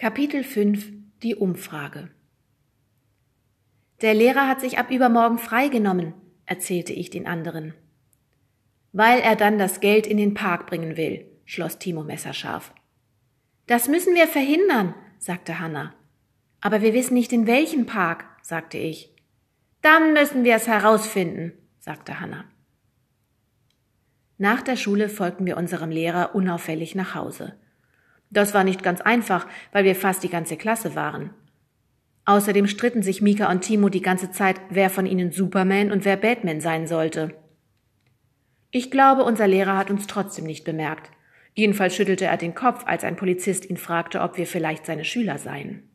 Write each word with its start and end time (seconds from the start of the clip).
Kapitel 0.00 0.44
5 0.44 0.92
Die 1.24 1.34
Umfrage 1.34 2.08
Der 4.00 4.14
Lehrer 4.14 4.46
hat 4.46 4.60
sich 4.60 4.78
ab 4.78 4.92
übermorgen 4.92 5.38
freigenommen, 5.38 6.14
erzählte 6.46 6.92
ich 6.92 7.10
den 7.10 7.26
anderen. 7.26 7.74
Weil 8.92 9.18
er 9.18 9.34
dann 9.34 9.58
das 9.58 9.80
Geld 9.80 10.06
in 10.06 10.16
den 10.16 10.34
Park 10.34 10.68
bringen 10.68 10.96
will, 10.96 11.26
schloss 11.46 11.80
Timo 11.80 12.04
messerscharf. 12.04 12.72
Das 13.66 13.88
müssen 13.88 14.14
wir 14.14 14.28
verhindern, 14.28 14.94
sagte 15.18 15.58
Hanna. 15.58 15.96
Aber 16.60 16.80
wir 16.80 16.94
wissen 16.94 17.14
nicht 17.14 17.32
in 17.32 17.48
welchen 17.48 17.86
Park, 17.86 18.24
sagte 18.40 18.78
ich. 18.78 19.12
Dann 19.82 20.12
müssen 20.12 20.44
wir 20.44 20.54
es 20.54 20.68
herausfinden, 20.68 21.54
sagte 21.80 22.20
Hanna. 22.20 22.44
Nach 24.36 24.62
der 24.62 24.76
Schule 24.76 25.08
folgten 25.08 25.44
wir 25.44 25.56
unserem 25.56 25.90
Lehrer 25.90 26.36
unauffällig 26.36 26.94
nach 26.94 27.16
Hause. 27.16 27.58
Das 28.30 28.54
war 28.54 28.64
nicht 28.64 28.82
ganz 28.82 29.00
einfach, 29.00 29.46
weil 29.72 29.84
wir 29.84 29.94
fast 29.94 30.22
die 30.22 30.28
ganze 30.28 30.56
Klasse 30.56 30.94
waren. 30.94 31.30
Außerdem 32.24 32.66
stritten 32.66 33.02
sich 33.02 33.22
Mika 33.22 33.50
und 33.50 33.62
Timo 33.62 33.88
die 33.88 34.02
ganze 34.02 34.30
Zeit, 34.30 34.60
wer 34.68 34.90
von 34.90 35.06
ihnen 35.06 35.32
Superman 35.32 35.90
und 35.90 36.04
wer 36.04 36.16
Batman 36.16 36.60
sein 36.60 36.86
sollte. 36.86 37.34
Ich 38.70 38.90
glaube, 38.90 39.24
unser 39.24 39.46
Lehrer 39.46 39.78
hat 39.78 39.90
uns 39.90 40.06
trotzdem 40.06 40.44
nicht 40.44 40.64
bemerkt. 40.64 41.10
Jedenfalls 41.54 41.96
schüttelte 41.96 42.26
er 42.26 42.36
den 42.36 42.54
Kopf, 42.54 42.84
als 42.86 43.02
ein 43.02 43.16
Polizist 43.16 43.68
ihn 43.70 43.78
fragte, 43.78 44.20
ob 44.20 44.36
wir 44.36 44.46
vielleicht 44.46 44.84
seine 44.84 45.04
Schüler 45.04 45.38
seien. 45.38 45.88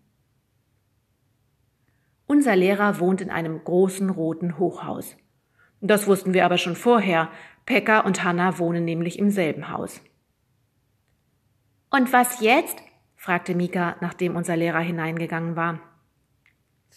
Unser 2.25 2.55
Lehrer 2.55 2.99
wohnt 2.99 3.21
in 3.21 3.29
einem 3.29 3.63
großen 3.63 4.09
roten 4.09 4.57
Hochhaus. 4.57 5.15
Das 5.81 6.07
wussten 6.07 6.33
wir 6.33 6.45
aber 6.45 6.57
schon 6.57 6.75
vorher. 6.75 7.29
Pekka 7.67 7.99
und 7.99 8.23
Hanna 8.23 8.57
wohnen 8.57 8.85
nämlich 8.85 9.19
im 9.19 9.29
selben 9.29 9.69
Haus. 9.69 10.01
Und 11.93 12.11
was 12.11 12.41
jetzt? 12.41 12.75
fragte 13.15 13.53
Mika, 13.53 13.97
nachdem 14.01 14.35
unser 14.35 14.57
Lehrer 14.57 14.79
hineingegangen 14.79 15.55
war. 15.55 15.79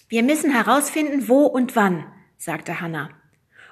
Wir 0.09 0.23
müssen 0.23 0.51
herausfinden, 0.51 1.29
wo 1.29 1.45
und 1.45 1.76
wann, 1.76 2.07
sagte 2.38 2.80
Hanna. 2.80 3.10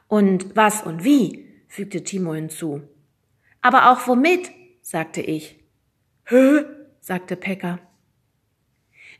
Und 0.06 0.54
was 0.54 0.82
und 0.82 1.02
wie, 1.02 1.48
fügte 1.66 2.04
Timo 2.04 2.34
hinzu. 2.34 2.82
Aber 3.62 3.90
auch 3.90 4.06
womit, 4.06 4.50
sagte 4.82 5.22
ich. 5.22 5.64
Hä? 6.26 6.66
sagte 7.00 7.36
Pekka. 7.36 7.78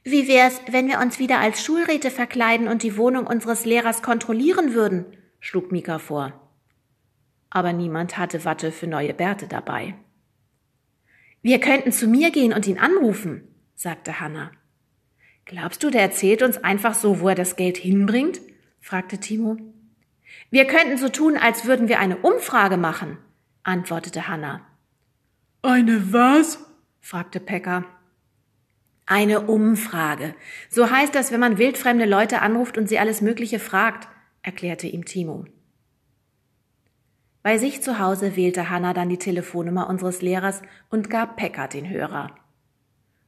Wie 0.02 0.28
wär's, 0.28 0.60
wenn 0.68 0.88
wir 0.88 0.98
uns 0.98 1.18
wieder 1.18 1.38
als 1.38 1.64
Schulräte 1.64 2.10
verkleiden 2.10 2.68
und 2.68 2.82
die 2.82 2.98
Wohnung 2.98 3.26
unseres 3.26 3.64
Lehrers 3.64 4.02
kontrollieren 4.02 4.74
würden? 4.74 5.06
schlug 5.40 5.72
Mika 5.72 5.98
vor. 5.98 6.38
Aber 7.48 7.72
niemand 7.72 8.18
hatte 8.18 8.44
Watte 8.44 8.72
für 8.72 8.88
neue 8.88 9.14
Bärte 9.14 9.48
dabei. 9.48 9.94
Wir 11.44 11.60
könnten 11.60 11.92
zu 11.92 12.06
mir 12.08 12.30
gehen 12.30 12.54
und 12.54 12.66
ihn 12.66 12.78
anrufen, 12.78 13.46
sagte 13.74 14.18
Hanna. 14.18 14.50
Glaubst 15.44 15.82
du, 15.82 15.90
der 15.90 16.00
erzählt 16.00 16.40
uns 16.40 16.56
einfach 16.56 16.94
so, 16.94 17.20
wo 17.20 17.28
er 17.28 17.34
das 17.34 17.56
Geld 17.56 17.76
hinbringt? 17.76 18.40
fragte 18.80 19.18
Timo. 19.18 19.58
Wir 20.48 20.64
könnten 20.64 20.96
so 20.96 21.10
tun, 21.10 21.36
als 21.36 21.66
würden 21.66 21.86
wir 21.88 21.98
eine 21.98 22.16
Umfrage 22.16 22.78
machen, 22.78 23.18
antwortete 23.62 24.26
Hanna. 24.26 24.62
Eine 25.60 26.14
was? 26.14 26.64
fragte 27.02 27.40
Pekka. 27.40 27.84
Eine 29.04 29.42
Umfrage. 29.42 30.34
So 30.70 30.90
heißt 30.90 31.14
das, 31.14 31.30
wenn 31.30 31.40
man 31.40 31.58
wildfremde 31.58 32.06
Leute 32.06 32.40
anruft 32.40 32.78
und 32.78 32.88
sie 32.88 32.98
alles 32.98 33.20
Mögliche 33.20 33.58
fragt, 33.58 34.08
erklärte 34.40 34.86
ihm 34.86 35.04
Timo. 35.04 35.44
Bei 37.44 37.58
sich 37.58 37.82
zu 37.82 37.98
Hause 37.98 38.36
wählte 38.36 38.70
Hanna 38.70 38.94
dann 38.94 39.10
die 39.10 39.18
Telefonnummer 39.18 39.90
unseres 39.90 40.22
Lehrers 40.22 40.62
und 40.88 41.10
gab 41.10 41.36
Pekka 41.36 41.68
den 41.68 41.90
Hörer. 41.90 42.34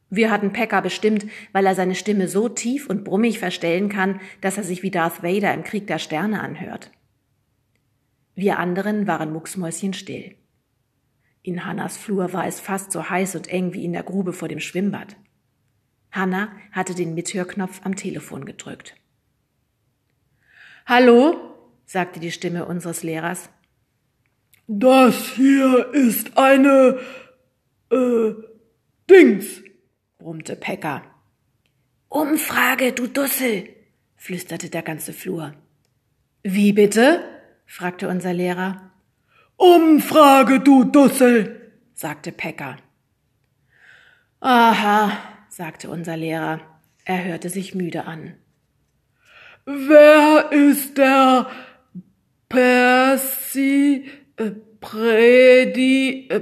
Wir 0.08 0.30
hatten 0.30 0.54
Pekka 0.54 0.80
bestimmt, 0.80 1.26
weil 1.52 1.66
er 1.66 1.74
seine 1.74 1.94
Stimme 1.94 2.26
so 2.26 2.48
tief 2.48 2.88
und 2.88 3.04
brummig 3.04 3.38
verstellen 3.38 3.90
kann, 3.90 4.18
dass 4.40 4.56
er 4.56 4.64
sich 4.64 4.82
wie 4.82 4.90
Darth 4.90 5.22
Vader 5.22 5.52
im 5.52 5.64
Krieg 5.64 5.86
der 5.86 5.98
Sterne 5.98 6.40
anhört. 6.40 6.92
Wir 8.34 8.58
anderen 8.58 9.06
waren 9.06 9.34
mucksmäuschenstill. 9.34 10.34
In 11.42 11.66
Hannas 11.66 11.98
Flur 11.98 12.32
war 12.32 12.46
es 12.46 12.58
fast 12.58 12.92
so 12.92 13.10
heiß 13.10 13.36
und 13.36 13.48
eng 13.48 13.74
wie 13.74 13.84
in 13.84 13.92
der 13.92 14.02
Grube 14.02 14.32
vor 14.32 14.48
dem 14.48 14.60
Schwimmbad. 14.60 15.14
Hanna 16.10 16.52
hatte 16.72 16.94
den 16.94 17.12
Mithörknopf 17.12 17.82
am 17.84 17.96
Telefon 17.96 18.46
gedrückt. 18.46 18.96
Hallo? 20.86 21.36
sagte 21.84 22.18
die 22.18 22.32
Stimme 22.32 22.64
unseres 22.64 23.02
Lehrers. 23.02 23.50
Das 24.68 25.28
hier 25.34 25.92
ist 25.92 26.36
eine 26.36 26.98
äh, 27.90 28.32
Dings, 29.08 29.62
brummte 30.18 30.56
Pekka. 30.56 31.02
Umfrage, 32.08 32.92
du 32.92 33.06
Dussel, 33.06 33.68
flüsterte 34.16 34.68
der 34.68 34.82
ganze 34.82 35.12
Flur. 35.12 35.54
Wie 36.42 36.72
bitte? 36.72 37.20
fragte 37.64 38.08
unser 38.08 38.32
Lehrer. 38.32 38.90
Umfrage, 39.56 40.60
du 40.60 40.84
Dussel, 40.84 41.72
sagte 41.94 42.32
Pekka. 42.32 42.76
Aha, 44.40 45.12
sagte 45.48 45.88
unser 45.90 46.16
Lehrer. 46.16 46.60
Er 47.04 47.24
hörte 47.24 47.50
sich 47.50 47.74
müde 47.74 48.04
an. 48.04 48.34
Wer 49.64 50.50
ist 50.52 50.98
der 50.98 51.48
Persi, 52.48 54.10
Predi, 54.80 56.28
äh, 56.28 56.40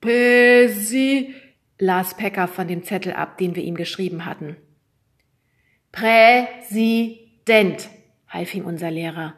Pesi, 0.00 1.34
las 1.78 2.16
Pecker 2.16 2.48
von 2.48 2.68
dem 2.68 2.84
Zettel 2.84 3.12
ab, 3.12 3.38
den 3.38 3.56
wir 3.56 3.62
ihm 3.62 3.74
geschrieben 3.74 4.24
hatten. 4.24 4.56
Präsident, 5.90 7.88
half 8.28 8.54
ihm 8.54 8.64
unser 8.64 8.90
Lehrer. 8.90 9.34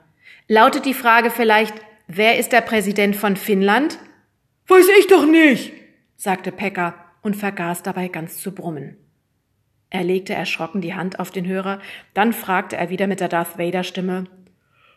Lautet 0.47 0.85
die 0.85 0.95
Frage 0.95 1.31
vielleicht, 1.31 1.75
wer 2.07 2.39
ist 2.39 2.53
der 2.53 2.61
Präsident 2.61 3.17
von 3.17 3.37
Finnland? 3.37 3.99
Weiß 4.69 4.87
ich 4.99 5.07
doch 5.07 5.27
nicht, 5.27 5.73
sagte 6.17 6.53
Pecker 6.53 6.95
und 7.23 7.35
vergaß 7.35 7.83
dabei 7.83 8.09
ganz 8.09 8.39
zu 8.39 8.55
brummen. 8.55 8.97
Er 9.91 10.05
legte 10.05 10.35
erschrocken 10.35 10.81
die 10.81 10.95
Hand 10.95 11.19
auf 11.19 11.31
den 11.31 11.47
Hörer, 11.47 11.81
dann 12.13 12.33
fragte 12.33 12.77
er 12.77 12.91
wieder 12.91 13.07
mit 13.07 13.21
der 13.21 13.29
Darth 13.29 13.59
Vader 13.59 13.85
Stimme 13.85 14.27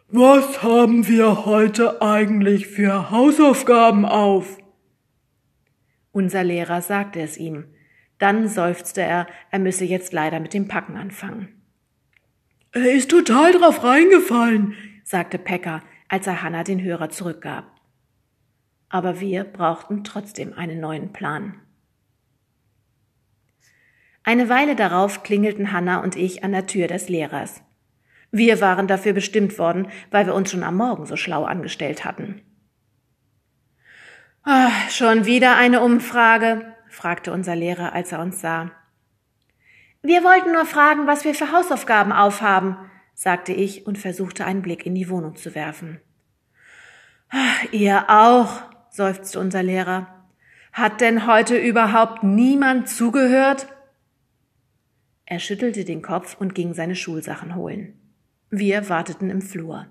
Was 0.09 0.63
haben 0.63 1.05
wir 1.09 1.45
heute 1.45 2.01
eigentlich 2.01 2.67
für 2.67 3.11
Hausaufgaben 3.11 4.05
auf? 4.05 4.57
Unser 6.13 6.45
Lehrer 6.45 6.81
sagte 6.81 7.19
es 7.19 7.35
ihm. 7.35 7.65
Dann 8.17 8.47
seufzte 8.47 9.01
er, 9.01 9.27
er 9.51 9.59
müsse 9.59 9.83
jetzt 9.83 10.13
leider 10.13 10.39
mit 10.39 10.53
dem 10.53 10.69
Packen 10.69 10.95
anfangen. 10.95 11.61
Er 12.71 12.93
ist 12.93 13.11
total 13.11 13.51
drauf 13.51 13.83
reingefallen, 13.83 14.75
sagte 15.03 15.37
Pekka, 15.37 15.83
als 16.07 16.25
er 16.25 16.41
Hannah 16.41 16.63
den 16.63 16.81
Hörer 16.81 17.09
zurückgab. 17.09 17.69
Aber 18.87 19.19
wir 19.19 19.43
brauchten 19.43 20.05
trotzdem 20.05 20.53
einen 20.53 20.79
neuen 20.79 21.11
Plan. 21.11 21.59
Eine 24.23 24.47
Weile 24.47 24.77
darauf 24.77 25.23
klingelten 25.23 25.73
Hanna 25.73 26.01
und 26.01 26.15
ich 26.15 26.45
an 26.45 26.53
der 26.53 26.65
Tür 26.65 26.87
des 26.87 27.09
Lehrers. 27.09 27.61
Wir 28.31 28.61
waren 28.61 28.87
dafür 28.87 29.13
bestimmt 29.13 29.57
worden, 29.57 29.87
weil 30.11 30.25
wir 30.25 30.35
uns 30.35 30.51
schon 30.51 30.63
am 30.63 30.75
Morgen 30.75 31.05
so 31.05 31.15
schlau 31.15 31.45
angestellt 31.45 32.05
hatten. 32.05 32.41
Ach, 34.43 34.89
schon 34.89 35.25
wieder 35.25 35.57
eine 35.57 35.81
Umfrage? 35.81 36.73
fragte 36.89 37.31
unser 37.31 37.55
Lehrer, 37.55 37.93
als 37.93 38.11
er 38.11 38.19
uns 38.19 38.41
sah. 38.41 38.71
Wir 40.01 40.23
wollten 40.23 40.53
nur 40.53 40.65
fragen, 40.65 41.05
was 41.05 41.25
wir 41.25 41.35
für 41.35 41.51
Hausaufgaben 41.51 42.11
aufhaben, 42.11 42.77
sagte 43.13 43.51
ich 43.51 43.85
und 43.85 43.97
versuchte 43.97 44.45
einen 44.45 44.61
Blick 44.61 44.85
in 44.85 44.95
die 44.95 45.09
Wohnung 45.09 45.35
zu 45.35 45.53
werfen. 45.53 45.99
Ach, 47.29 47.73
ihr 47.73 48.05
auch, 48.09 48.61
seufzte 48.89 49.39
unser 49.39 49.63
Lehrer. 49.63 50.07
Hat 50.71 51.01
denn 51.01 51.27
heute 51.27 51.57
überhaupt 51.57 52.23
niemand 52.23 52.87
zugehört? 52.87 53.67
Er 55.25 55.39
schüttelte 55.39 55.83
den 55.83 56.01
Kopf 56.01 56.37
und 56.39 56.55
ging 56.55 56.73
seine 56.73 56.95
Schulsachen 56.95 57.55
holen. 57.55 57.99
Wir 58.49 58.87
warteten 58.87 59.29
im 59.29 59.41
Flur. 59.41 59.87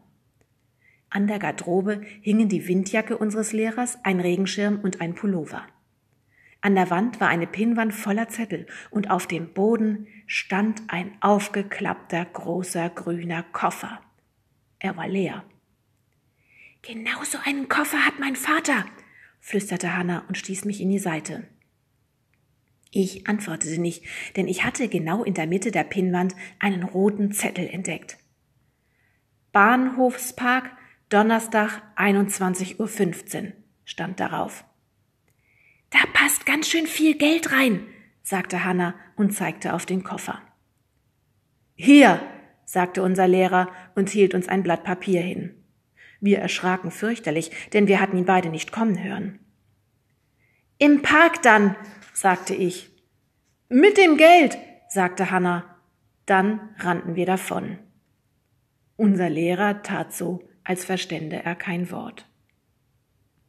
An 1.11 1.27
der 1.27 1.39
Garderobe 1.39 2.01
hingen 2.23 2.49
die 2.49 2.67
Windjacke 2.67 3.19
unseres 3.19 3.53
Lehrers, 3.53 3.99
ein 4.03 4.19
Regenschirm 4.19 4.81
und 4.81 5.03
ein 5.03 5.15
Pullover. 5.15 5.67
An 6.63 6.75
der 6.75 6.89
Wand 6.89 7.21
war 7.21 7.29
eine 7.29 7.47
Pinnwand 7.47 7.93
voller 7.95 8.29
Zettel 8.29 8.67
und 8.91 9.11
auf 9.11 9.27
dem 9.27 9.53
Boden 9.53 10.07
stand 10.27 10.83
ein 10.89 11.13
aufgeklappter 11.21 12.25
großer 12.25 12.89
grüner 12.89 13.43
Koffer. 13.43 14.01
Er 14.79 14.97
war 14.97 15.07
leer. 15.07 15.45
Genau 16.81 17.23
so 17.25 17.37
einen 17.45 17.69
Koffer 17.69 18.07
hat 18.07 18.19
mein 18.19 18.37
Vater, 18.37 18.87
flüsterte 19.39 19.95
Hanna 19.95 20.25
und 20.29 20.39
stieß 20.39 20.65
mich 20.65 20.81
in 20.81 20.89
die 20.89 20.99
Seite. 20.99 21.47
Ich 22.91 23.29
antwortete 23.29 23.79
nicht, 23.81 24.05
denn 24.37 24.49
ich 24.49 24.65
hatte 24.65 24.89
genau 24.89 25.25
in 25.25 25.35
der 25.35 25.47
Mitte 25.47 25.71
der 25.71 25.85
Pinnwand 25.85 26.35
einen 26.59 26.85
roten 26.85 27.33
Zettel 27.33 27.69
entdeckt. 27.69 28.17
Bahnhofspark, 29.57 30.71
Donnerstag, 31.09 31.81
21.15 31.97 32.77
Uhr 33.47 33.53
stand 33.87 34.21
darauf. 34.21 34.67
Da 35.89 36.01
passt 36.13 36.45
ganz 36.45 36.69
schön 36.69 36.87
viel 36.87 37.17
Geld 37.17 37.53
rein, 37.53 37.87
sagte 38.23 38.65
Hanna 38.67 38.95
und 39.17 39.31
zeigte 39.31 39.73
auf 39.73 39.87
den 39.87 40.05
Koffer. 40.05 40.43
Hier, 41.75 42.21
sagte 42.67 43.03
unser 43.03 43.27
Lehrer 43.29 43.71
und 43.95 44.11
hielt 44.11 44.35
uns 44.35 44.47
ein 44.47 44.63
Blatt 44.63 44.85
Papier 44.85 45.23
hin. 45.23 45.55
Wir 46.21 46.41
erschraken 46.41 46.91
fürchterlich, 46.91 47.51
denn 47.73 47.89
wir 47.89 47.99
hatten 47.99 48.19
ihn 48.19 48.27
beide 48.27 48.51
nicht 48.51 48.73
kommen 48.73 49.03
hören. 49.03 49.39
Im 50.77 51.01
Park 51.01 51.41
dann, 51.41 51.77
sagte 52.13 52.55
ich. 52.55 52.91
Mit 53.71 53.97
dem 53.97 54.19
Geld, 54.19 54.59
sagte 54.91 55.31
Hanna. 55.31 55.65
Dann 56.27 56.61
rannten 56.77 57.17
wir 57.17 57.25
davon. 57.25 57.79
Unser 58.97 59.29
Lehrer 59.29 59.83
tat 59.83 60.13
so, 60.13 60.43
als 60.65 60.85
verstände 60.85 61.37
er 61.45 61.55
kein 61.55 61.91
Wort. 61.91 62.27